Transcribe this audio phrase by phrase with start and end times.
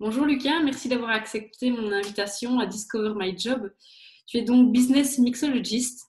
[0.00, 3.72] Bonjour Lucas, merci d'avoir accepté mon invitation à Discover My Job.
[4.26, 6.00] Tu es donc business mixologist.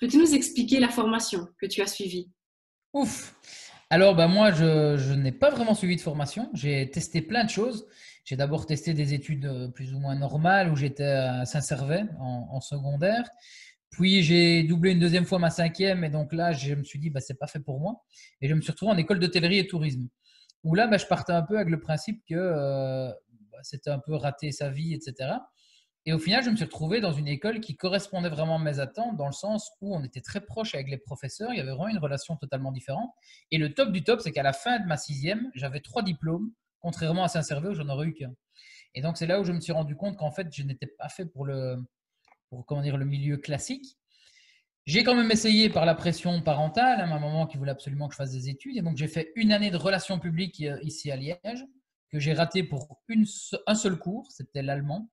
[0.00, 2.30] Peux-tu nous expliquer la formation que tu as suivie?
[2.94, 3.36] Ouf
[3.90, 6.48] Alors, bah, moi, je, n'ai pas vraiment suivi de formation.
[6.54, 7.86] J'ai testé plein de choses.
[8.24, 12.62] J'ai d'abord testé des études euh, plus ou moins normales où j'étais à Saint-Servais en,
[12.62, 13.28] secondaire.
[13.90, 17.10] Puis j'ai doublé une deuxième fois ma cinquième et donc là, je me suis dit,
[17.10, 18.02] bah, c'est pas fait pour moi.
[18.40, 20.08] Et je me suis retrouvé en école d'hôtellerie et tourisme.
[20.62, 23.12] Où là, bah, je partais un peu avec le principe que euh,
[23.54, 25.34] bah, c'était un peu rater sa vie, etc.
[26.06, 28.78] Et au final, je me suis retrouvé dans une école qui correspondait vraiment à mes
[28.78, 31.70] attentes, dans le sens où on était très proche avec les professeurs, il y avait
[31.70, 33.10] vraiment une relation totalement différente.
[33.50, 36.52] Et le top du top, c'est qu'à la fin de ma sixième, j'avais trois diplômes,
[36.80, 38.34] contrairement à Saint-Servais où j'en aurais eu qu'un.
[38.94, 41.08] Et donc, c'est là où je me suis rendu compte qu'en fait, je n'étais pas
[41.08, 41.82] fait pour le,
[42.66, 43.96] comment dire, le milieu classique.
[44.84, 48.12] J'ai quand même essayé par la pression parentale, hein, ma maman qui voulait absolument que
[48.12, 48.76] je fasse des études.
[48.76, 51.64] Et donc, j'ai fait une année de relations publiques euh, ici à Liège
[52.14, 53.02] que j'ai raté pour
[53.66, 55.10] un seul cours, c'était l'allemand.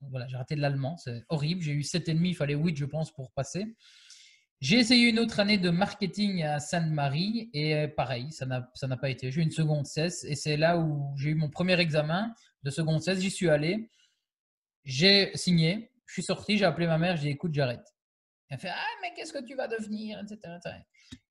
[0.00, 1.60] Voilà, j'ai raté l'allemand, c'est horrible.
[1.60, 3.76] J'ai eu 7,5, il fallait 8, je pense, pour passer.
[4.60, 9.10] J'ai essayé une autre année de marketing à Sainte-Marie et euh, pareil, ça n'a pas
[9.10, 9.30] été.
[9.30, 12.70] J'ai eu une seconde 16 et c'est là où j'ai eu mon premier examen de
[12.70, 13.20] seconde 16.
[13.20, 13.90] J'y suis allé,
[14.84, 17.86] j'ai signé, je suis sorti, j'ai appelé ma mère, j'ai dit écoute, j'arrête.
[18.48, 20.38] Elle fait Ah, mais qu'est-ce que tu vas devenir etc.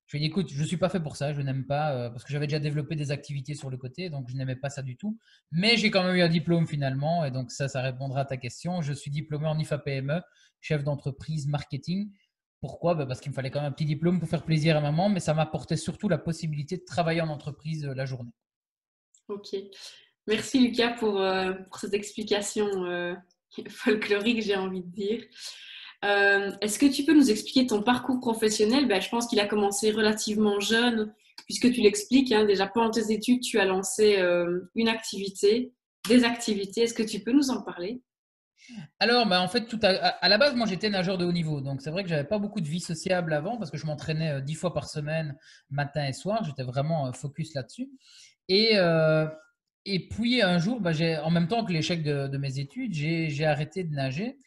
[0.10, 1.94] Je lui ai dit, écoute, je ne suis pas fait pour ça, je n'aime pas,
[1.94, 4.72] euh, parce que j'avais déjà développé des activités sur le côté, donc je n'aimais pas
[4.72, 5.20] ça du tout.
[5.52, 8.36] Mais j'ai quand même eu un diplôme finalement, et donc ça, ça répondra à ta
[8.36, 8.82] question.
[8.82, 10.20] Je suis diplômé en IFA PME,
[10.62, 12.12] chef d'entreprise marketing.
[12.60, 12.96] Pourquoi?
[12.96, 15.10] Bah, Parce qu'il me fallait quand même un petit diplôme pour faire plaisir à maman,
[15.10, 18.32] mais ça m'apportait surtout la possibilité de travailler en entreprise euh, la journée.
[19.28, 19.56] Ok.
[20.26, 22.68] Merci Lucas pour, euh, pour cette explication
[23.70, 25.24] folklorique, j'ai envie de dire.
[26.06, 28.88] Euh, est-ce que tu peux nous expliquer ton parcours professionnel?
[28.88, 31.14] Ben, Je pense qu'il a commencé relativement jeune,
[31.46, 35.74] puisque tu l'expliques, hein, déjà pendant tes études, tu as lancé euh, une activité,
[36.08, 36.84] des activités.
[36.84, 38.02] Est-ce que tu peux nous en parler?
[39.00, 41.60] Alors, ben, en fait, tout à, la base, moi, j'étais nageur de haut niveau.
[41.60, 44.32] Donc, c'est vrai que j'avais pas beaucoup de vie sociable avant parce que je m'entraînais
[44.32, 45.36] euh, dix fois par semaine,
[45.70, 46.44] matin et soir.
[46.46, 47.90] J'étais vraiment focus là-dessus.
[48.48, 48.78] Et,
[49.86, 53.46] et puis, un jour, ben, en même temps que l'échec de, de, mes études, j'ai
[53.46, 54.38] arrêté de nager.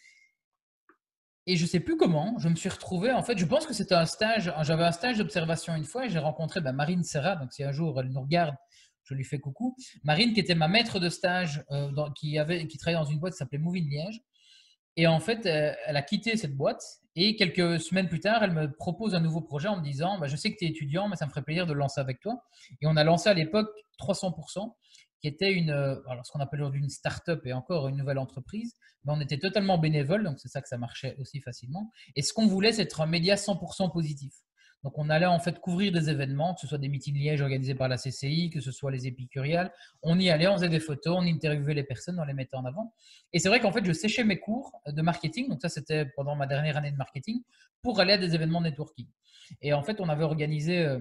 [1.46, 3.96] Et je sais plus comment, je me suis retrouvé, en fait, je pense que c'était
[3.96, 7.52] un stage, j'avais un stage d'observation une fois et j'ai rencontré ben, Marine Serra, donc
[7.52, 8.54] si un jour elle nous regarde,
[9.04, 9.76] je lui fais coucou.
[10.04, 13.58] Marine qui était ma maître de stage, euh, qui, travaillait dans une boîte qui s'appelait
[13.58, 14.20] Moving Liège.
[14.96, 16.82] Et en fait, euh, elle a quitté cette boîte
[17.16, 20.28] et quelques semaines plus tard, elle me propose un nouveau projet en me disant bah,
[20.28, 22.42] Je sais que tu es étudiant, mais ça me ferait plaisir de lancer avec toi.
[22.80, 24.72] Et on a lancé à l'époque 300%
[25.22, 28.18] qui était une, euh, alors ce qu'on appelle aujourd'hui une start-up et encore une nouvelle
[28.18, 28.74] entreprise,
[29.04, 31.90] mais on était totalement bénévole, donc c'est ça que ça marchait aussi facilement.
[32.16, 34.34] Et ce qu'on voulait, c'est être un média 100% positif.
[34.82, 37.76] Donc on allait en fait couvrir des événements, que ce soit des meetings Liège organisés
[37.76, 39.72] par la CCI, que ce soit les épicuriales.
[40.02, 42.64] On y allait, on faisait des photos, on interviewait les personnes, on les mettait en
[42.64, 42.92] avant.
[43.32, 46.34] Et c'est vrai qu'en fait, je séchais mes cours de marketing, donc ça c'était pendant
[46.34, 47.42] ma dernière année de marketing,
[47.80, 49.06] pour aller à des événements networking.
[49.60, 50.98] Et en fait, on avait organisé, euh,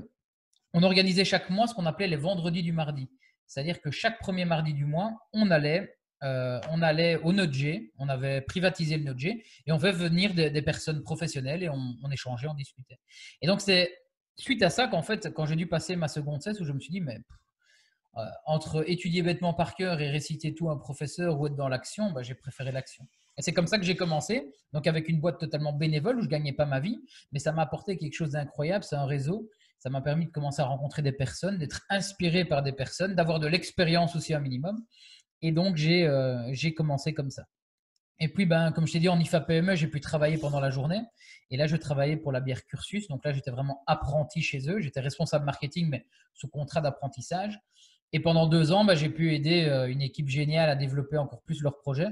[0.74, 3.10] on organisait chaque mois ce qu'on appelait les vendredis du mardi.
[3.51, 8.07] C'est-à-dire que chaque premier mardi du mois, on allait, euh, on allait au Node-G, on
[8.07, 12.53] avait privatisé le Node-G et on fait venir des, personnes professionnelles et on, échangeait, on
[12.53, 12.97] discutait.
[13.41, 13.94] Et donc, c'est
[14.38, 16.79] suite à ça qu'en fait, quand j'ai dû passer ma seconde cesse, où je me
[16.79, 17.19] suis dit, mais
[18.16, 21.68] euh, entre étudier bêtement par cœur et réciter tout à un professeur ou être dans
[21.68, 23.06] l'action, bah, j'ai préféré l'action.
[23.38, 26.29] Et c'est comme ça que j'ai commencé, donc avec une boîte totalement bénévole où je
[26.29, 27.01] gagnais pas ma vie,
[27.33, 29.50] mais ça m'a apporté quelque chose d'incroyable, c'est un réseau
[29.81, 33.40] ça m'a permis de commencer à rencontrer des personnes, d'être inspiré par des personnes, d'avoir
[33.40, 34.86] de l'expérience aussi un minimum.
[35.42, 37.46] Et donc, j'ai euh, commencé comme ça.
[38.19, 40.69] Et puis, ben, comme je t'ai dit, en IFA PME, j'ai pu travailler pendant la
[40.69, 41.02] journée.
[41.50, 43.08] Et là, je travaillais pour la bière Cursus.
[43.08, 44.80] Donc là, j'étais vraiment apprenti chez eux.
[44.80, 46.06] J'étais responsable marketing, mais
[46.36, 47.59] sous contrat d'apprentissage.
[48.13, 51.42] Et pendant deux ans, ben, j'ai pu aider euh, une équipe géniale à développer encore
[51.42, 52.10] plus leur projet.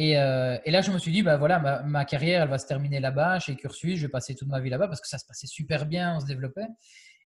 [0.00, 3.00] Euh, et, là, je me suis dit, bah voilà, ma, carrière, elle va se terminer
[3.00, 3.96] là-bas, chez Cursus.
[3.96, 6.20] Je vais passer toute ma vie là-bas parce que ça se passait super bien, on
[6.20, 6.66] se développait.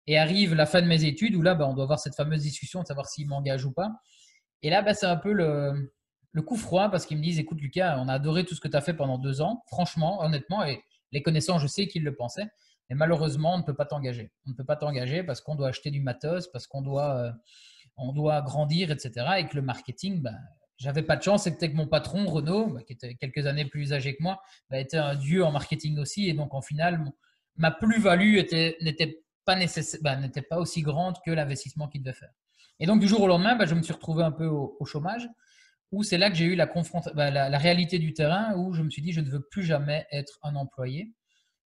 [0.07, 2.43] Et arrive la fin de mes études où là, bah, on doit avoir cette fameuse
[2.43, 3.91] discussion de savoir s'ils m'engagent ou pas.
[4.63, 5.93] Et là, bah, c'est un peu le,
[6.43, 8.77] coup froid parce qu'ils me disent, écoute, Lucas, on a adoré tout ce que tu
[8.77, 10.83] as fait pendant deux ans, franchement, honnêtement, et
[11.13, 12.49] les connaissants, je sais qu'ils le pensaient.
[12.91, 14.33] Mais malheureusement, on ne peut pas t'engager.
[14.47, 17.33] On ne peut pas t'engager parce qu'on doit acheter du matos, parce qu'on doit, euh,
[17.97, 19.27] on doit grandir, etc.
[19.39, 20.33] Et que le marketing, bah,
[20.77, 23.93] j'avais pas de chance, c'était que mon patron, Renaud, bah, qui était quelques années plus
[23.93, 24.41] âgé que moi,
[24.71, 26.29] bah, était un dieu en marketing aussi.
[26.29, 27.05] Et donc, en final,
[27.57, 28.37] ma plus-value
[28.81, 29.57] n'était pas,
[30.03, 32.33] bah, n'était pas aussi grande que l'investissement qu'il devait faire.
[32.81, 35.29] Et donc, du jour au lendemain, je me suis retrouvé un peu au, chômage,
[35.93, 36.69] où c'est là que j'ai eu la,
[37.15, 40.07] la, la, réalité du terrain, où je me suis dit, je ne veux plus jamais
[40.11, 41.15] être un employé.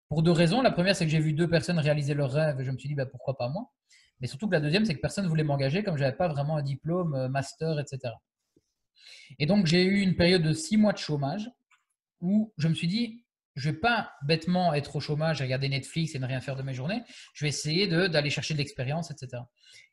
[0.08, 0.62] Pour deux raisons.
[0.62, 2.88] La première, c'est que j'ai vu deux personnes réaliser leur rêve et je me suis
[2.88, 3.70] dit, pourquoi pas moi?
[4.20, 6.28] Mais surtout que la deuxième, c'est que personne ne voulait m'engager comme je n'avais pas
[6.28, 8.14] vraiment un diplôme, euh, master, etc.
[9.39, 11.50] Et donc, j'ai eu une période de six mois de chômage
[12.21, 13.25] où je me suis dit,
[13.59, 16.62] je ne vais pas bêtement être au chômage, regarder Netflix et ne rien faire de
[16.62, 17.03] mes journées.
[17.35, 19.43] Je vais essayer d'aller chercher de l'expérience, etc.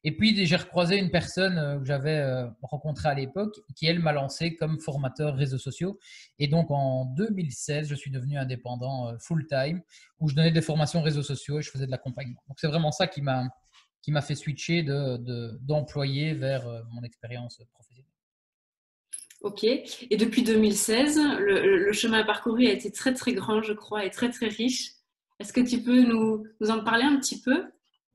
[0.03, 3.99] Et puis, j'ai recroisé une personne euh, que j'avais euh, rencontrée à l'époque qui, elle,
[3.99, 5.99] m'a lancé comme formateur réseaux sociaux.
[6.37, 9.81] Et donc, en 2016, je suis devenu indépendant euh, full-time
[10.19, 12.41] où je donnais des formations réseaux sociaux et je faisais de l'accompagnement.
[12.47, 13.51] Donc, c'est vraiment ça qui m'a
[14.21, 18.14] fait switcher d'employé de, vers mon expérience professionnelle.
[19.45, 19.63] Ok.
[19.63, 24.31] Et depuis 2016, le, chemin parcouru a été très très grand, je crois, et très
[24.31, 24.93] très riche.
[25.39, 27.63] Est-ce que tu peux nous, en parler un petit peu?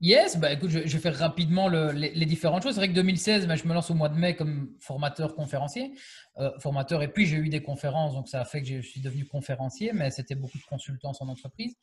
[0.01, 2.73] Yes, bah écoute, je, vais faire rapidement les, différentes choses.
[2.73, 5.93] C'est vrai que 2016, bah, je me lance au mois de mai comme formateur conférencier,
[6.37, 8.99] euh, formateur, et puis j'ai eu des conférences, donc ça a fait que je suis
[8.99, 11.75] devenu conférencier, mais c'était beaucoup de consultance en entreprise.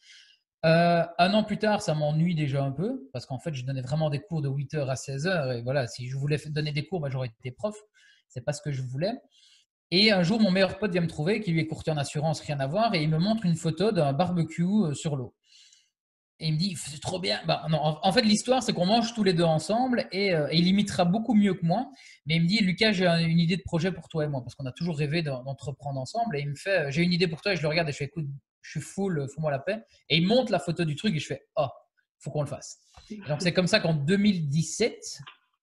[0.67, 3.81] Euh, un an plus tard, ça m'ennuie déjà un peu, parce qu'en fait, je donnais
[3.81, 7.00] vraiment des cours de 8h à 16h, et voilà, si je voulais donner des cours,
[7.00, 7.75] bah, j'aurais été prof
[8.29, 9.13] c'est pas ce que je voulais.
[9.91, 12.41] Et un jour, mon meilleur pote vient me trouver, qui lui est courtier en assurance,
[12.41, 15.35] rien à voir, et il me montre une photo d'un barbecue euh, sur l'eau.
[16.41, 17.41] Et il me dit, c'est trop bien.
[17.47, 21.05] Bah, en, fait, l'histoire, c'est qu'on mange tous les deux ensemble et, euh, il imitera
[21.05, 21.91] beaucoup mieux que moi.
[22.27, 24.55] Mais il me dit, Lucas, j'ai une idée de projet pour toi et moi, parce
[24.55, 26.37] qu'on a toujours rêvé d'entreprendre ensemble.
[26.37, 27.93] Et il me fait, euh, j'ai une idée pour toi, et je le regarde et
[27.93, 28.27] je fais, écoute,
[28.63, 29.83] je suis full, fous-moi la paix.
[30.11, 31.67] Et il monte la photo du truc et je fais, oh,
[32.21, 32.79] faut qu'on le fasse.
[33.27, 34.95] donc, c'est comme ça qu'en 2017,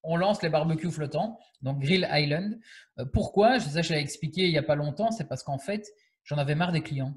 [0.07, 2.59] on lance les barbecues flottants, donc Grill Island.
[2.99, 3.57] Euh, pourquoi?
[3.57, 5.87] Je sais, je l'ai expliqué il n'y a pas longtemps, c'est parce qu'en fait,
[6.23, 7.13] j'en avais marre des clients.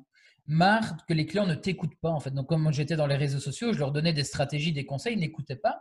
[0.46, 2.30] Marre que les clients ne t'écoutent pas, en fait.
[2.30, 5.20] Donc, comme j'étais dans les réseaux sociaux, je leur donnais des stratégies, des conseils, ils
[5.20, 5.80] n'écoutaient pas.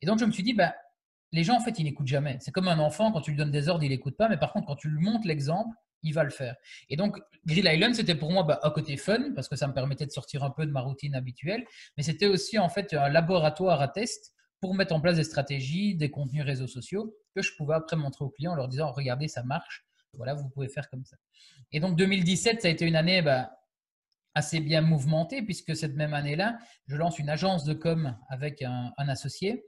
[0.00, 0.74] Et donc, je me suis dit, bah,
[1.32, 2.36] les gens, en fait, ils n'écoutent jamais.
[2.40, 4.28] C'est comme un enfant, quand tu lui donnes des ordres, il n'écoute pas.
[4.28, 6.56] Mais par contre, quand tu lui montres l'exemple, il va le faire.
[6.88, 9.72] Et donc, Grill Island, c'était pour moi bah, un côté fun, parce que ça me
[9.74, 11.64] permettait de sortir un peu de ma routine habituelle.
[11.96, 15.94] Mais c'était aussi, en fait, un laboratoire à test pour mettre en place des stratégies,
[15.94, 19.28] des contenus réseaux sociaux que je pouvais après montrer aux clients en leur disant regardez,
[19.28, 21.16] ça marche, voilà, vous pouvez faire comme ça.
[21.72, 23.52] Et donc 2017, ça a été une année bah,
[24.34, 28.92] assez bien mouvementée puisque cette même année-là, je lance une agence de com avec un,
[28.98, 29.64] associé,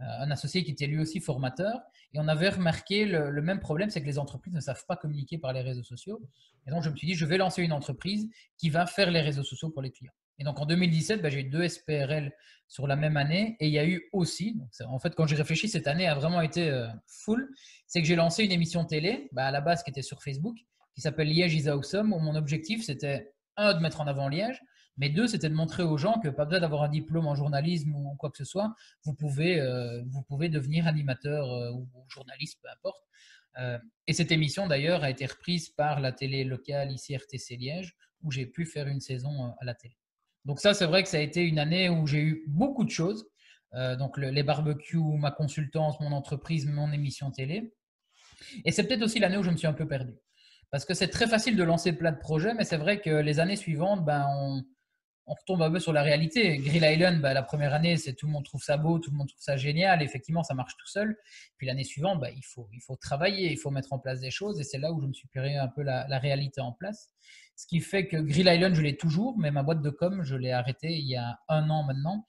[0.00, 1.80] euh, un associé qui était lui aussi formateur.
[2.12, 4.96] Et on avait remarqué le, le même problème, c'est que les entreprises ne savent pas
[4.96, 6.20] communiquer par les réseaux sociaux.
[6.66, 9.20] Et donc je me suis dit, je vais lancer une entreprise qui va faire les
[9.20, 10.12] réseaux sociaux pour les clients.
[10.38, 12.32] Et donc en 2017, bah, j'ai eu deux SPRL
[12.70, 13.56] sur la même année.
[13.60, 14.56] Et il y a eu aussi,
[14.86, 17.52] en fait, quand j'ai réfléchi, cette année a vraiment été euh, full.
[17.86, 20.56] C'est que j'ai lancé une émission télé, bah, à la base qui était sur Facebook,
[20.94, 24.60] qui s'appelle Liège is awesome, où mon objectif c'était, un, de mettre en avant Liège,
[24.96, 27.94] mais deux, c'était de montrer aux gens que pas besoin d'avoir un diplôme en journalisme
[27.94, 28.72] ou quoi que ce soit,
[29.04, 33.02] vous pouvez, euh, vous pouvez devenir animateur euh, ou journaliste, peu importe.
[34.06, 38.30] et cette émission d'ailleurs a été reprise par la télé locale ici RTC Liège, où
[38.30, 39.99] j'ai pu faire une saison à la télé.
[40.44, 42.90] Donc ça, c'est vrai que ça a été une année où j'ai eu beaucoup de
[42.90, 43.26] choses.
[43.74, 47.72] Euh, donc les barbecues, ma consultance, mon entreprise, mon émission télé.
[48.64, 50.14] Et c'est peut-être aussi l'année où je me suis un peu perdu.
[50.70, 53.40] Parce que c'est très facile de lancer plein de projets, mais c'est vrai que les
[53.40, 54.64] années suivantes, ben, on,
[55.26, 56.58] retombe un peu sur la réalité.
[56.58, 59.16] Grill Island, ben, la première année, c'est tout le monde trouve ça beau, tout le
[59.16, 60.02] monde trouve ça génial.
[60.02, 61.16] Effectivement, ça marche tout seul.
[61.56, 64.32] Puis l'année suivante, ben, il, faut, il faut travailler, il faut mettre en place des
[64.32, 64.58] choses.
[64.58, 67.10] Et c'est là où je me suis pris un peu la réalité en place.
[67.60, 70.34] Ce qui fait que Grill Island, je l'ai toujours, mais ma boîte de com, je
[70.34, 72.26] l'ai arrêtée il y a un an maintenant.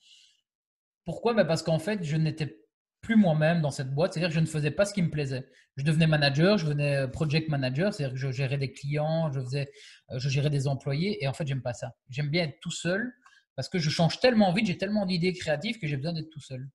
[1.06, 1.34] Pourquoi?
[1.34, 2.60] Ben Parce qu'en fait, je n'étais
[3.00, 5.48] plus moi-même dans cette boîte, c'est-à-dire que je ne faisais pas ce qui me plaisait.
[5.78, 9.40] Je devenais manager, je devenais euh, project manager, c'est-à-dire que je gérais des clients, je,
[9.40, 9.72] faisais,
[10.10, 11.96] euh, je gérais des employés, et en fait, j'aime pas ça.
[12.10, 13.14] J'aime bien être tout seul
[13.56, 16.42] parce que je change tellement vite, j'ai tellement d'idées créatives que j'ai besoin d'être tout
[16.42, 16.68] seul.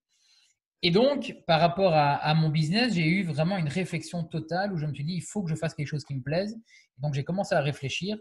[0.80, 4.86] Et donc, par rapport à, mon business, j'ai eu vraiment une réflexion totale où je
[4.86, 6.56] me suis dit, il faut que je fasse quelque chose qui me plaise.
[6.96, 8.16] donc, j'ai commencé à réfléchir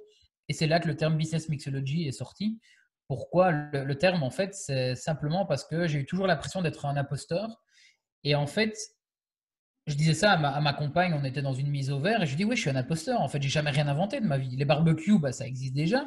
[0.49, 2.59] et c'est là que le terme business mixology est sorti.
[3.07, 6.97] Pourquoi le, terme, en fait, c'est simplement parce que j'ai eu toujours l'impression d'être un
[6.97, 7.61] imposteur.
[8.23, 8.75] Et en fait,
[9.85, 12.35] je disais ça à ma, compagne, on était dans une mise au vert, et je
[12.35, 13.21] dis oui, je suis un imposteur.
[13.21, 14.55] En fait, j'ai jamais rien inventé de ma vie.
[14.55, 16.03] Les barbecues, bah, ça existe déjà.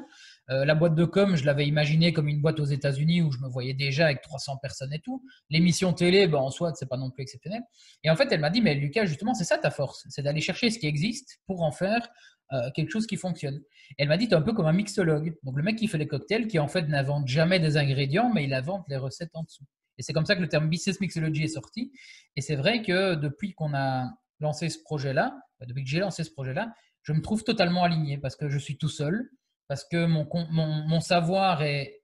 [0.50, 3.38] Euh, la boîte de com, je l'avais imaginé comme une boîte aux États-Unis où je
[3.38, 5.23] me voyais déjà avec 300 personnes et tout.
[5.50, 7.62] L'émission télé, bah, en soi, c'est pas non plus exceptionnel.
[8.02, 10.40] Et en fait, elle m'a dit, mais Lucas, justement, c'est ça ta force, c'est d'aller
[10.40, 12.09] chercher ce qui existe pour en faire
[12.52, 13.61] euh, quelque chose qui fonctionne.
[13.99, 15.37] elle m'a dit, tu es un peu comme un mixologue.
[15.43, 18.45] Donc le mec qui fait les cocktails, qui en fait n'invente jamais des ingrédients, mais
[18.45, 19.64] il invente les recettes en dessous.
[19.99, 21.93] Et c'est comme ça que le terme business mixology est sorti.
[22.37, 24.09] Et c'est vrai que depuis qu'on a
[24.40, 28.17] lancé ce projet-là, bah, depuis que j'ai lancé ce projet-là, je me trouve totalement aligné
[28.17, 29.31] parce que je suis tout seul,
[29.67, 32.00] parce que mon, mon, savoir est,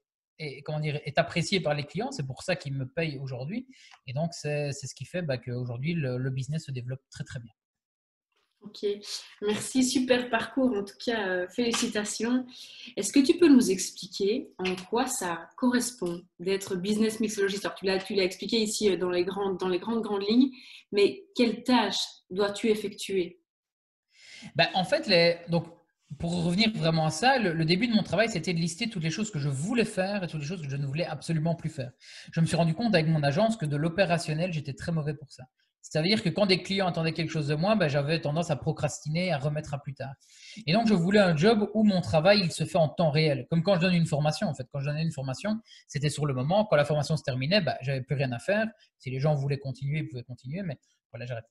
[0.64, 2.10] comment dire, est apprécié par les clients.
[2.10, 3.66] C'est pour ça qu'ils me payent aujourd'hui.
[4.06, 7.52] Et donc, c'est ce qui fait bah, qu'aujourd'hui, le business se développe très, très bien.
[8.64, 8.86] Ok,
[9.42, 10.74] merci, super parcours.
[10.74, 12.46] En tout cas, euh, félicitations.
[12.96, 17.66] Est-ce que tu peux nous expliquer en quoi ça correspond d'être business mixologiste?
[17.66, 20.50] Alors, tu l'as, expliqué ici euh, dans les, grandes, dans les grandes, grandes lignes,
[20.92, 23.38] mais quelles tâches dois-tu effectuer?
[24.54, 25.10] Ben, en fait,
[25.50, 25.66] donc,
[26.18, 29.10] pour revenir vraiment à ça, le, début de mon travail, c'était de lister toutes les
[29.10, 31.70] choses que je voulais faire et toutes les choses que je ne voulais absolument plus
[31.70, 31.90] faire.
[32.32, 35.30] Je me suis rendu compte avec mon agence que de l'opérationnel, j'étais très mauvais pour
[35.30, 35.44] ça.
[35.84, 39.32] C'est-à-dire que quand des clients attendaient quelque chose de moi, ben, j'avais tendance à procrastiner,
[39.32, 40.14] à remettre à plus tard.
[40.66, 43.46] Et donc, je voulais un job où mon travail, il se fait en temps réel.
[43.50, 44.66] Comme quand je donne une formation, en fait.
[44.72, 46.64] Quand je donnais une formation, c'était sur le moment.
[46.64, 48.66] Quand la formation se terminait, ben, j'avais plus rien à faire.
[48.98, 50.62] Si les gens voulaient continuer, ils pouvaient continuer.
[50.62, 50.78] Mais
[51.12, 51.44] voilà, j'arrête.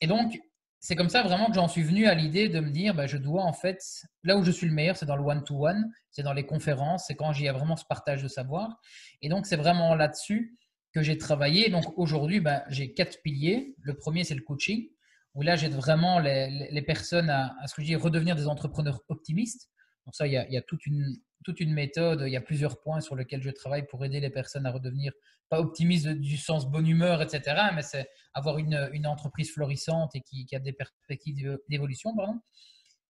[0.00, 0.40] Et donc,
[0.80, 3.16] c'est comme ça vraiment que j'en suis venu à l'idée de me dire, ben, je
[3.16, 3.80] dois en fait,
[4.24, 7.14] là où je suis le meilleur, c'est dans le one-to-one, c'est dans les conférences, c'est
[7.14, 8.80] quand j'y ai vraiment ce partage de savoir.
[9.22, 10.57] Et donc, c'est vraiment là-dessus
[10.92, 11.68] que j'ai travaillé.
[11.70, 13.74] Donc aujourd'hui, ben, j'ai quatre piliers.
[13.82, 14.88] Le premier, c'est le coaching,
[15.34, 19.70] où là, j'aide vraiment les, personnes à, ce que je dis, redevenir des entrepreneurs optimistes.
[20.06, 23.00] Donc ça, il y a, toute, une, toute une méthode, il y a plusieurs points
[23.00, 25.12] sur lesquels je travaille pour aider les personnes à redevenir,
[25.50, 30.22] pas optimistes du sens bonne humeur, etc., mais c'est avoir une, une, entreprise florissante et
[30.22, 32.14] qui, qui a des perspectives d'évolution.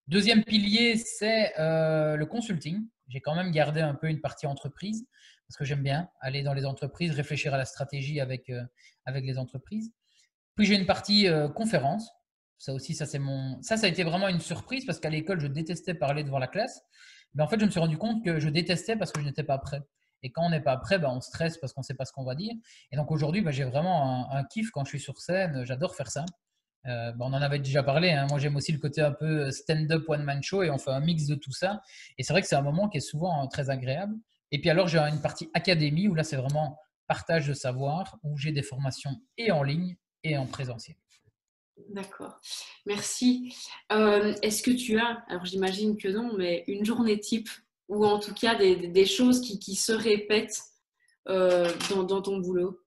[0.08, 2.88] Deuxième pilier, c'est euh, le consulting.
[3.08, 5.06] J'ai quand même gardé un peu une partie entreprise
[5.46, 8.62] parce que j'aime bien aller dans les entreprises, réfléchir à la stratégie avec, euh,
[9.04, 9.92] avec les entreprises.
[10.54, 12.10] Puis j'ai une partie euh, conférence.
[12.56, 13.60] Ça aussi, ça c'est mon.
[13.60, 16.48] Ça, ça a été vraiment une surprise parce qu'à l'école, je détestais parler devant la
[16.48, 16.80] classe.
[17.34, 19.44] Mais en fait, je me suis rendu compte que je détestais parce que je n'étais
[19.44, 19.82] pas prêt.
[20.22, 22.12] Et quand on n'est pas prêt, ben, on stresse parce qu'on ne sait pas ce
[22.12, 22.54] qu'on va dire.
[22.92, 25.66] Et donc aujourd'hui, ben, j'ai vraiment un, kiff quand je suis sur scène.
[25.66, 26.24] J'adore faire ça.
[26.88, 28.10] Euh, ben, on en avait déjà parlé.
[28.10, 28.26] Hein.
[28.28, 31.26] Moi, j'aime aussi le côté un peu stand-up one-man show et on fait un mix
[31.26, 31.82] de tout ça.
[32.16, 34.14] Et c'est vrai que c'est un moment qui est souvent très agréable.
[34.50, 38.36] Et puis alors, j'ai une partie académie où là, c'est vraiment partage de savoir, où
[38.36, 40.96] j'ai des formations et en ligne et en présentiel.
[41.90, 42.40] D'accord,
[42.86, 43.54] merci.
[43.92, 47.48] Euh, est-ce que tu as, alors j'imagine que non, mais une journée type
[47.88, 50.60] ou en tout cas des, choses qui, se répètent
[51.28, 52.78] euh, dans, ton boulot?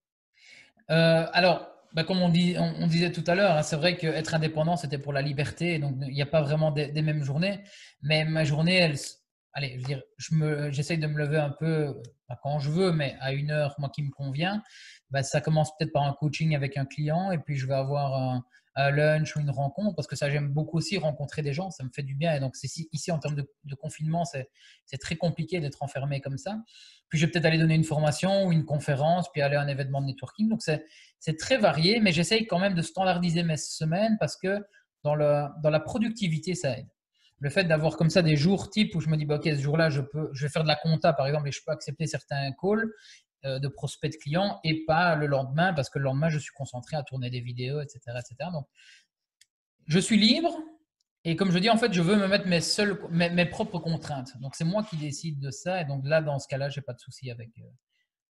[0.91, 4.97] Euh, Alors, bah, comme on, disait tout à l'heure, hein, c'est vrai qu'être indépendant, c'était
[4.97, 7.59] pour la liberté, donc il n'y a pas vraiment des, mêmes journées,
[8.01, 8.95] mais ma journée, elle,
[9.53, 12.01] allez, je dire, je j'essaye de me lever un peu,
[12.43, 14.63] quand je veux, mais à une heure, moi, qui me convient.
[15.09, 18.41] Bah, ça commence peut-être par un coaching avec un client et puis je vais avoir
[18.75, 21.89] lunch ou une rencontre parce que ça, j'aime beaucoup aussi rencontrer des gens, ça me
[21.89, 22.33] fait du bien.
[22.33, 24.47] Et donc, ici, en termes de, confinement, c'est,
[24.99, 26.57] très compliqué d'être enfermé comme ça.
[27.09, 29.67] Puis, je vais peut-être aller donner une formation ou une conférence, puis aller à un
[29.67, 30.49] événement de networking.
[30.49, 34.63] Donc, c'est, très varié, mais j'essaye quand même de standardiser mes semaines parce que
[35.03, 36.87] dans, le, dans la productivité, ça aide
[37.41, 39.59] le fait d'avoir comme ça des jours type où je me dis, bah, ok, ce
[39.59, 40.01] jour-là, je,
[40.31, 42.87] je vais faire de la compta, par exemple, et je peux accepter certains calls
[43.43, 46.95] de prospects de clients et pas le lendemain, parce que le lendemain, je suis concentré
[46.95, 47.99] à tourner des vidéos, etc.
[48.19, 48.49] etc.
[48.51, 48.67] Donc,
[49.87, 50.57] je suis libre.
[51.23, 54.39] Et comme je dis, en fait, je veux me mettre mes, seules, mes, propres contraintes.
[54.41, 55.81] Donc, c'est moi qui décide de ça.
[55.81, 57.63] Et donc, là, dans ce cas-là, je n'ai pas de souci avec, euh,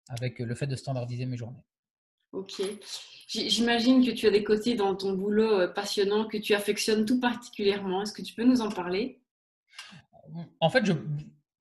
[0.08, 1.64] avec le fait de standardiser mes journées.
[2.32, 2.62] Ok.
[3.26, 7.18] J'imagine que tu as des côtés dans ton boulot euh, passionnant que tu affectionnes tout
[7.18, 8.02] particulièrement.
[8.02, 9.20] Est-ce que tu peux nous en parler?
[10.60, 10.92] En fait, je,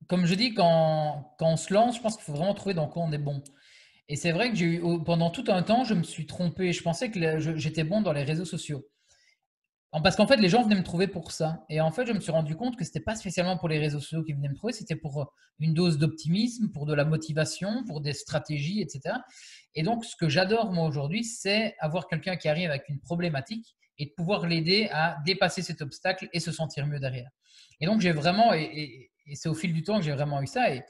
[0.07, 2.87] comme je dis, quand, quand on se lance, je pense qu'il faut vraiment trouver dans
[2.87, 3.41] quoi on est bon.
[4.07, 6.73] Et c'est vrai que j'ai eu, pendant tout un temps, je me suis trompé.
[6.73, 8.85] Je pensais que j'étais bon dans les réseaux sociaux.
[10.03, 11.63] Parce qu'en fait, les gens venaient me trouver pour ça.
[11.69, 13.79] Et en fait, je me suis rendu compte que ce n'était pas spécialement pour les
[13.79, 15.25] réseaux sociaux qui venaient me trouver, c'était pour euh,
[15.59, 19.15] une dose d'optimisme, pour de la motivation, pour des stratégies, etc.
[19.73, 23.75] Et donc, ce que j'adore moi aujourd'hui, c'est avoir quelqu'un qui arrive avec une problématique
[23.97, 27.29] et de pouvoir l'aider à dépasser cet obstacle et se sentir mieux derrière.
[27.79, 28.51] Et donc, j'ai vraiment,
[29.33, 30.73] c'est au fil du temps que j'ai vraiment eu ça.
[30.73, 30.83] Et,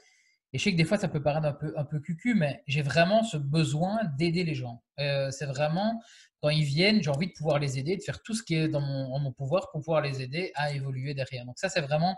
[0.52, 2.80] je sais que des fois, ça peut paraître un peu, un peu cucu, mais j'ai
[2.80, 4.82] vraiment ce besoin d'aider les gens.
[5.00, 6.00] Euh, c'est vraiment
[6.40, 8.68] quand ils viennent, j'ai envie de pouvoir les aider, de faire tout ce qui est
[8.68, 11.44] dans mon, pouvoir pour pouvoir les aider à évoluer derrière.
[11.44, 12.16] Donc ça, c'est vraiment,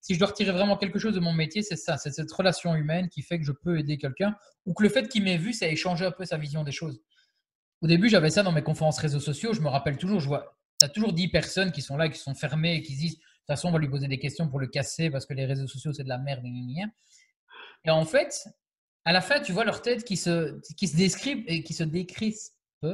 [0.00, 2.74] si je dois retirer vraiment quelque chose de mon métier, c'est ça, c'est cette relation
[2.74, 5.52] humaine qui fait que je peux aider quelqu'un ou que le fait qu'il m'ait vu,
[5.52, 7.00] ça a changé un peu sa vision des choses.
[7.80, 10.56] Au début, j'avais ça dans mes conférences réseaux sociaux, je me rappelle toujours, je vois,
[10.78, 13.68] tu as toujours 10 personnes qui sont là, qui sont fermées et qui disent, façon,
[13.68, 16.04] on va lui poser des questions pour le casser parce que les réseaux sociaux, c'est
[16.04, 16.44] de la merde.
[17.84, 18.48] Et en fait,
[19.04, 21.84] à la fin, tu vois leur tête qui se, qui se décrit et qui se
[21.84, 22.34] décrit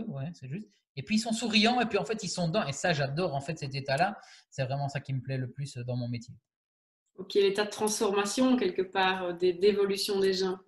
[0.09, 0.69] ouais, c'est juste.
[0.97, 2.67] Et puis ils sont souriants et puis en fait ils sont dedans.
[2.67, 4.19] Et ça, j'adore en fait cet état-là.
[4.51, 6.35] C'est vraiment ça qui me plaît le plus dans mon métier.
[7.17, 10.59] Ok, l'état de transformation quelque part, euh, d'évolution des gens.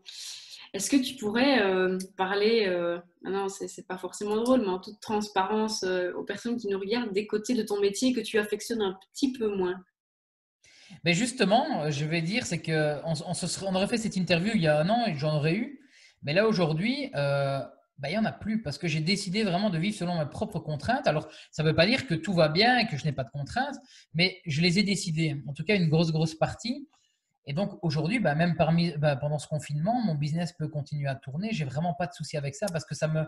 [0.73, 5.01] Est-ce que tu pourrais euh, parler, euh, non, c'est pas forcément drôle, mais en toute
[5.01, 8.99] transparence aux personnes qui nous regardent des côtés de ton métier que tu affectionnes un
[9.13, 9.77] petit peu moins?
[11.05, 14.67] Mais justement, je vais dire, c'est qu'on on, on aurait fait cette interview il y
[14.67, 15.81] a un an et j'en aurais eu.
[16.23, 17.11] Mais là aujourd'hui,
[18.03, 20.29] bah, il n'y en a plus parce que j'ai décidé vraiment de vivre selon mes
[20.29, 21.07] propres contraintes.
[21.07, 23.23] Alors, ça ne veut pas dire que tout va bien et que je n'ai pas
[23.23, 23.77] de contraintes,
[24.13, 26.89] mais je les ai décidées, en tout cas une grosse, grosse partie.
[27.47, 28.55] Et donc aujourd'hui, bah, même
[28.99, 31.53] bah, pendant ce confinement, mon business peut continuer à tourner.
[31.53, 33.25] J'ai vraiment pas de souci avec ça parce que ça me,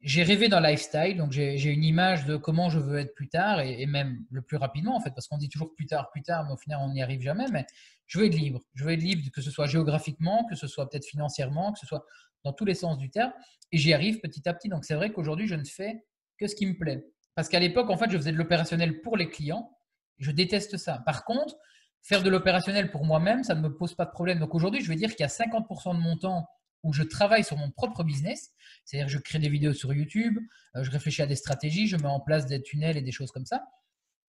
[0.00, 3.60] j'ai rêvé d'un lifestyle, donc j'ai une image de comment je veux être plus tard
[3.60, 6.44] et, même le plus rapidement en fait, parce qu'on dit toujours plus tard, plus tard,
[6.46, 7.46] mais au final on n'y arrive jamais.
[7.52, 7.66] Mais
[8.06, 8.60] je veux être libre.
[8.74, 11.86] Je veux être libre, que ce soit géographiquement, que ce soit peut-être financièrement, que ce
[11.86, 12.04] soit
[12.44, 13.32] dans tous les sens du terme.
[13.72, 14.68] Et j'y arrive petit à petit.
[14.68, 16.04] Donc c'est vrai qu'aujourd'hui je ne fais
[16.38, 17.04] que ce qui me plaît.
[17.34, 19.70] Parce qu'à l'époque, en fait, je faisais de l'opérationnel pour les clients.
[20.18, 21.02] Je déteste ça.
[21.06, 21.56] Par contre,
[22.02, 24.38] faire de l'opérationnel pour moi-même, ça ne me pose pas de problème.
[24.38, 26.46] Donc aujourd'hui, je vais dire qu'il y a 50% de mon temps
[26.82, 28.52] où je travaille sur mon propre business,
[28.84, 30.38] c'est-à-dire je crée des vidéos sur YouTube,
[30.76, 33.30] euh, je réfléchis à des stratégies, je mets en place des tunnels et des choses
[33.30, 33.64] comme ça.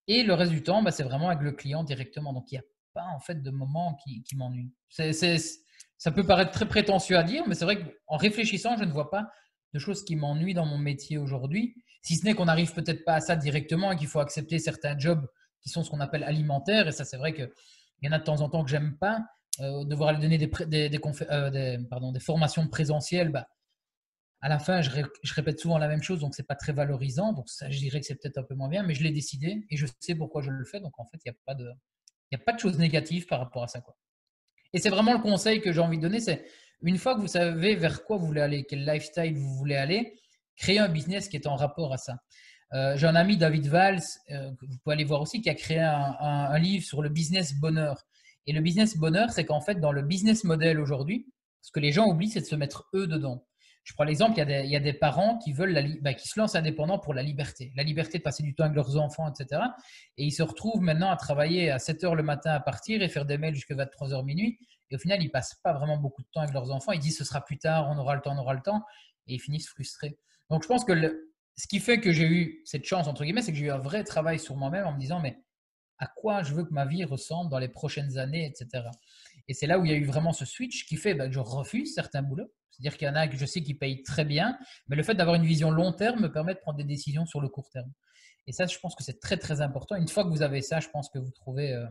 [0.08, 2.34] Et le reste du temps, bah, c'est vraiment avec le client directement.
[2.34, 4.74] Donc il n'y a pas en fait de moment qui, qui m'ennuie.
[4.90, 9.12] Ça peut paraître très prétentieux à dire, mais c'est vrai qu'en réfléchissant, je ne vois
[9.12, 9.30] pas
[9.74, 11.76] de choses qui m'ennuient dans mon métier aujourd'hui.
[12.02, 14.98] Si ce n'est qu'on n'arrive peut-être pas à ça directement et qu'il faut accepter certains
[14.98, 15.28] jobs
[15.62, 16.88] qui sont ce qu'on appelle alimentaires.
[16.88, 17.50] Et ça, c'est vrai qu'il
[18.04, 19.20] y en a de temps en temps que j'aime pas.
[19.62, 23.48] Euh, devoir aller donner des, euh, des, formations présentielles, bah,
[24.42, 24.90] à la fin, je,
[25.22, 27.34] je, répète souvent la même chose, donc c'est pas très valorisant.
[27.34, 29.66] Donc ça, je dirais que c'est peut-être un peu moins bien, mais je l'ai décidé
[29.70, 30.80] et je sais pourquoi je le fais.
[30.80, 31.70] Donc en fait, il n'y a pas de,
[32.34, 33.98] a pas de choses négatives par rapport à ça, quoi.
[34.72, 36.46] Et c'est vraiment le conseil que j'ai envie de donner, c'est
[36.82, 40.16] une fois que vous savez vers quoi vous voulez aller, quel lifestyle vous voulez aller,
[40.56, 42.20] créer un business qui est en rapport à ça.
[42.74, 45.56] Euh, j'ai un ami, David Valls, euh, que vous pouvez aller voir aussi, qui a
[45.56, 48.06] créé un, livre sur le business bonheur.
[48.46, 51.28] Et le business bonheur, c'est qu'en fait, dans le business model aujourd'hui,
[51.62, 53.46] ce que les gens oublient, c'est de se mettre eux dedans.
[53.84, 57.00] Je prends l'exemple, il, y a des parents qui veulent bah, qui se lancent indépendants
[57.00, 59.62] pour la liberté, la liberté de passer du temps avec leurs enfants, etc.
[60.18, 63.10] Et ils se retrouvent maintenant à travailler à 7 heures le matin à partir et
[63.10, 64.60] faire des mails jusqu'à 23 heures minuit.
[64.92, 66.92] Et au final, ils passent pas vraiment beaucoup de temps avec leurs enfants.
[66.92, 68.84] Ils disent ce sera plus tard, on aura le temps, on aura le temps,
[69.28, 70.20] et ils finissent frustrés.
[70.50, 71.29] Donc je pense que le,
[71.60, 73.80] ce qui fait que j'ai eu cette chance, entre guillemets, c'est que j'ai eu un
[73.80, 75.44] vrai travail sur moi-même en me disant, mais
[75.98, 78.86] à quoi je veux que ma vie ressemble dans les prochaines années, etc.
[79.50, 81.34] Et c'est là où il y a eu vraiment ce switch qui fait bah, que
[81.34, 82.50] je refuse certains boulots.
[82.72, 84.58] C'est-à-dire qu'il y en a que je sais qui payent très bien,
[84.88, 87.42] mais le fait d'avoir une vision long terme me permet de prendre des décisions sur
[87.42, 87.92] le court terme.
[88.48, 89.96] Et ça, je pense que c'est très, très important.
[89.96, 91.74] Une fois que vous avez ça, je pense que vous trouvez...
[91.74, 91.86] Euh,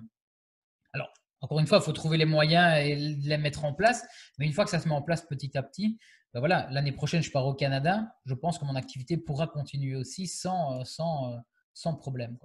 [0.95, 1.13] alors,
[1.43, 4.03] encore une fois, il faut trouver les moyens et les mettre en place,
[4.39, 5.99] mais une fois que ça se met en place petit à petit,
[6.35, 8.15] ben voilà, l'année prochaine, je pars au Canada.
[8.27, 11.37] Je pense que mon activité pourra continuer aussi sans, euh, sans, euh,
[11.73, 12.39] sans problème.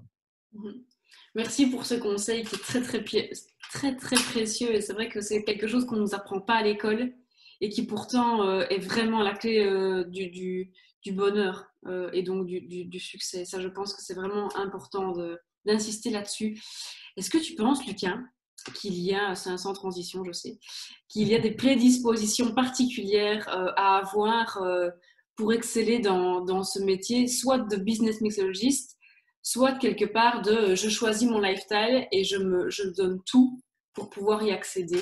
[0.53, 0.83] Mhm.
[1.35, 4.73] Merci pour ce conseil qui est très, très, très, très précieux.
[4.73, 7.13] Et c'est vrai que c'est quelque chose qu'on ne nous apprend pas à l'école
[7.59, 9.65] et qui pourtant euh, est vraiment la clé
[10.09, 11.65] du, du, du, bonheur
[12.13, 13.45] et donc du, du, succès.
[13.45, 15.13] Ça, je pense que c'est vraiment important
[15.65, 16.61] d'insister là-dessus.
[17.17, 18.19] Est-ce que tu penses, Lucas,
[18.71, 20.59] qu'il y a, c'est sans transition, je sais,
[21.07, 24.89] qu'il y a des prédispositions particulières euh, à avoir euh,
[25.35, 28.97] pour exceller dans, dans, ce métier, soit de business mixologiste,
[29.41, 33.61] soit quelque part de euh, je choisis mon lifestyle et je me je donne tout
[33.93, 35.01] pour pouvoir y accéder.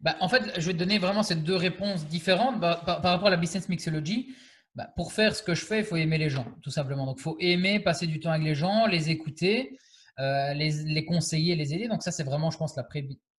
[0.00, 3.26] Bah, en fait, je vais te donner vraiment ces deux réponses différentes bah, par, rapport
[3.26, 4.34] à la business mixology.
[4.74, 7.06] Bah, pour faire ce que je fais, il faut aimer les gens, tout simplement.
[7.06, 9.76] Donc, il faut aimer passer du temps avec les gens, les écouter,
[10.20, 11.88] euh, les, conseiller, les aider.
[11.88, 12.86] Donc ça, c'est vraiment, je pense, la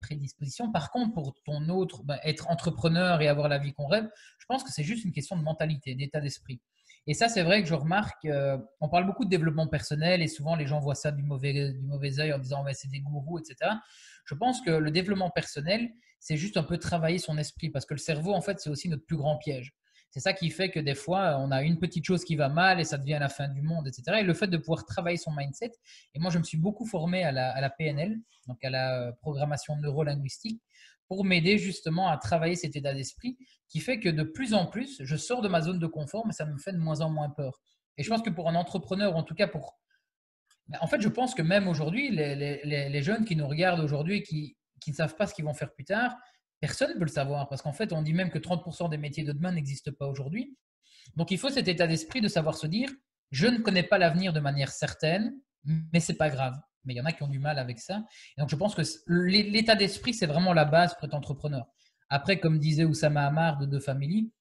[0.01, 0.71] prédisposition.
[0.71, 4.45] Par contre, pour ton autre, bah, être entrepreneur et avoir la vie qu'on rêve, je
[4.47, 6.61] pense que c'est juste une question de mentalité, d'état d'esprit.
[7.05, 10.27] Et ça, c'est vrai que je remarque, euh, on parle beaucoup de développement personnel et
[10.27, 13.39] souvent les gens voient ça du mauvais, du mauvais œil en disant c'est des gourous,
[13.39, 13.71] etc.
[14.25, 15.89] Je pense que le développement personnel,
[16.19, 18.89] c'est juste un peu travailler son esprit parce que le cerveau, en fait, c'est aussi
[18.89, 19.73] notre plus grand piège.
[20.11, 22.79] C'est ça qui fait que des fois, on a une petite chose qui va mal
[22.79, 24.17] et ça devient la fin du monde, etc.
[24.19, 25.71] Et le fait de pouvoir travailler son mindset,
[26.15, 28.17] et moi je me suis beaucoup formé à la, PNL,
[28.47, 30.61] donc à la euh, programmation neurolinguistique,
[31.07, 35.03] pour m'aider justement à travailler cet état d'esprit qui fait que de plus en plus,
[35.03, 37.29] je sors de ma zone de confort, mais ça me fait de moins en moins
[37.29, 37.61] peur.
[37.97, 39.77] Et je pense que pour un entrepreneur, en tout cas pour...
[40.81, 44.55] En fait, je pense que même aujourd'hui, les, jeunes qui nous regardent aujourd'hui, qui
[44.87, 46.15] ne savent pas ce qu'ils vont faire plus tard,
[46.59, 49.23] Personne ne peut le savoir parce qu'en fait, on dit même que 30% des métiers
[49.23, 50.57] de demain n'existent pas aujourd'hui.
[51.15, 52.89] Donc, il faut cet état d'esprit de savoir se dire
[53.31, 56.55] je ne connais pas l'avenir de manière certaine, mais c'est pas grave.
[56.83, 58.03] Mais il y en a qui ont du mal avec ça.
[58.37, 61.67] Et donc, je pense que l'état d'esprit, c'est vraiment la base pour être entrepreneur.
[62.09, 64.31] Après, comme disait Oussama Hamar de deux familles,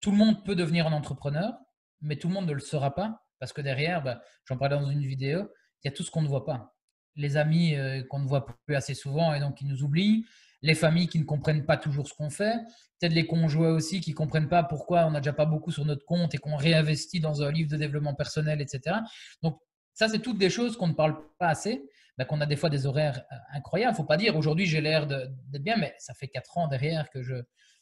[0.00, 1.52] tout le monde peut devenir un entrepreneur,
[2.00, 4.90] mais tout le monde ne le sera pas parce que derrière, bah, j'en parlais dans
[4.90, 5.50] une vidéo,
[5.82, 6.76] il y a tout ce qu'on ne voit pas.
[7.16, 10.24] Les amis euh, qu'on ne voit plus assez souvent et donc qui nous oublient,
[10.62, 12.54] les familles qui ne comprennent pas toujours ce qu'on fait,
[13.00, 15.84] peut-être les conjoints aussi qui ne comprennent pas pourquoi on n'a déjà pas beaucoup sur
[15.84, 18.96] notre compte et qu'on réinvestit dans un livre de développement personnel, etc.
[19.42, 19.58] Donc,
[19.94, 22.70] ça, c'est toutes des choses qu'on ne parle pas assez, bah, qu'on a des fois
[22.70, 23.92] des horaires euh, incroyables.
[23.92, 26.68] Il ne faut pas dire aujourd'hui j'ai l'air d'être bien, mais ça fait quatre ans
[26.68, 27.34] derrière que je,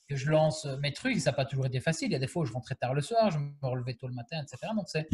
[0.09, 1.21] que je lance mes trucs.
[1.21, 2.09] Ça n'a pas toujours été facile.
[2.09, 4.07] Il y a des fois où je rentrais tard le soir, je me relevais tôt
[4.07, 4.73] le matin, etc.
[4.77, 5.09] Donc, c'est,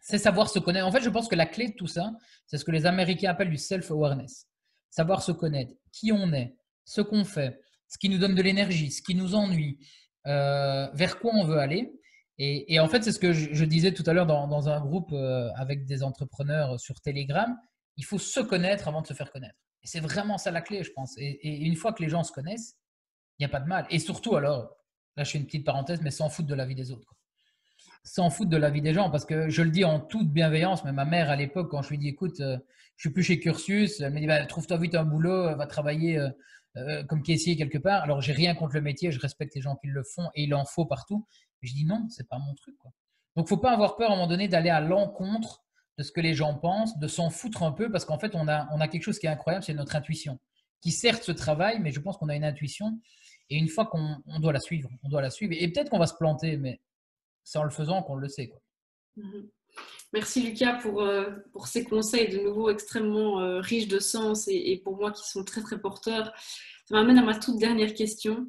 [0.00, 0.86] c'est savoir se connaître.
[0.86, 2.12] En fait, je pense que la clé de tout ça,
[2.46, 4.46] c'est ce que les Américains appellent du self-awareness.
[4.90, 6.56] Savoir se connaître, qui on est,
[6.90, 9.78] ce qu'on fait, ce qui nous donne de l'énergie, ce qui nous ennuie,
[10.26, 11.92] euh, vers quoi on veut aller.
[12.42, 15.50] Et, en fait, c'est ce que je, disais tout à l'heure dans, un groupe euh,
[15.56, 17.54] avec des entrepreneurs sur Telegram.
[17.98, 19.54] Il faut se connaître avant de se faire connaître.
[19.82, 21.14] Et c'est vraiment ça la clé, je pense.
[21.18, 22.76] Et, une fois que les gens se connaissent,
[23.38, 23.86] il n'y a pas de mal.
[23.90, 24.74] Et surtout, alors,
[25.18, 27.14] là, je fais une petite parenthèse, mais sans foutre de la vie des autres.
[28.04, 29.10] Sans foutre de la vie des gens.
[29.10, 31.90] Parce que je le dis en toute bienveillance, mais ma mère, à l'époque, quand je
[31.90, 32.56] lui dis, écoute, euh,
[32.96, 36.18] je suis plus chez Cursus, elle me dit, bah, trouve-toi vite un boulot, va travailler
[36.76, 38.02] euh, comme caissier quelque part.
[38.02, 40.54] Alors, j'ai rien contre le métier, je respecte les gens qui le font et il
[40.54, 41.26] en faut partout.
[41.62, 42.76] Je dis non, c'est pas mon truc.
[42.78, 42.92] Quoi.
[43.36, 45.64] Donc, faut pas avoir peur à un moment donné d'aller à l'encontre
[45.98, 48.48] de ce que les gens pensent, de s'en foutre un peu, parce qu'en fait, on
[48.48, 50.40] a, on a quelque chose qui est incroyable, c'est notre intuition,
[50.80, 53.00] qui certes se travaille, mais je pense qu'on a une intuition.
[53.50, 55.52] Et une fois qu'on on doit la suivre, on doit la suivre.
[55.56, 56.80] Et peut-être qu'on va se planter, mais
[57.42, 58.52] c'est en le faisant qu'on le sait.
[59.16, 59.50] Mhm.
[60.12, 64.80] Merci Lucas pour, euh, pour ces conseils de nouveau extrêmement euh, riches de sens et,
[64.82, 66.32] pour moi qui sont très très porteurs.
[66.88, 68.48] Ça m'amène à ma toute dernière question.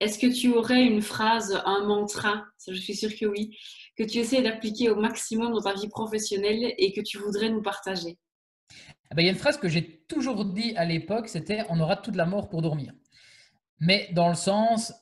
[0.00, 3.56] Est-ce que tu aurais une phrase, un mantra, je suis sûre que oui,
[3.96, 7.62] que tu essaies d'appliquer au maximum dans ta vie professionnelle et que tu voudrais nous
[7.62, 8.18] partager?
[9.10, 11.80] Ah ben, Il y a une phrase que j'ai toujours dit à l'époque, c'était on
[11.80, 12.92] aura toute la mort pour dormir.
[13.80, 14.92] Mais dans le sens,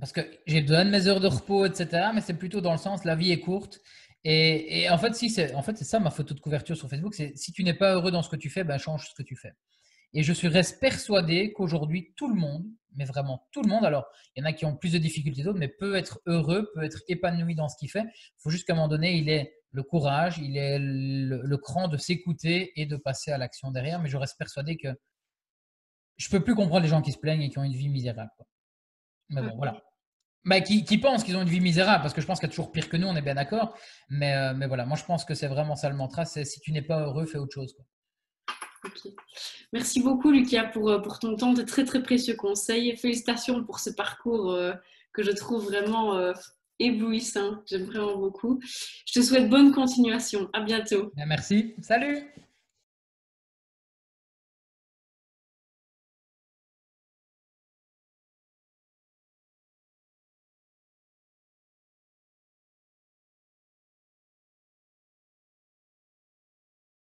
[0.00, 2.78] parce que j'ai besoin de mes heures de repos, etc., mais c'est plutôt dans le
[2.78, 3.80] sens la vie est courte.
[4.26, 7.36] Et, en fait, si c'est en fait, ça ma photo de couverture sur Facebook, c'est
[7.36, 9.36] si tu n'es pas heureux dans ce que tu fais, ben, change ce que tu
[9.36, 9.52] fais.
[10.14, 14.06] Et je suis reste persuadé qu'aujourd'hui, tout le monde, mais vraiment tout le monde, alors
[14.34, 16.84] il y en a qui ont plus de difficultés d'autres, mais peut être heureux, peut
[16.84, 18.04] être épanoui dans ce qu'il fait.
[18.04, 21.88] Il faut juste qu'à un moment donné, il ait le courage, il ait le, cran
[21.88, 24.00] de s'écouter et de passer à l'action derrière.
[24.00, 24.88] Mais je reste persuadé que
[26.16, 28.30] je peux plus comprendre les gens qui se plaignent et qui ont une vie misérable.
[29.30, 29.82] Mais bon, voilà.
[30.44, 32.54] Mais qui, pensent qu'ils ont une vie misérable, parce que je pense qu'il y a
[32.54, 33.74] toujours pire que nous, on est bien d'accord.
[34.10, 36.60] Mais, euh, mais voilà, moi je pense que c'est vraiment ça le mantra, c'est si
[36.60, 37.72] tu n'es pas heureux, fais autre chose.
[37.74, 37.84] Quoi.
[39.72, 42.96] Merci beaucoup, Lucas, pour, euh, pour ton temps, de très très précieux conseils.
[42.96, 44.72] Félicitations pour ce parcours euh,
[45.12, 46.32] que je trouve vraiment euh,
[46.78, 47.62] éblouissant.
[47.66, 48.60] J'aime vraiment beaucoup.
[49.06, 50.48] Je te souhaite bonne continuation.
[50.52, 51.12] À bientôt.
[51.16, 51.74] Merci.
[51.80, 52.30] Salut.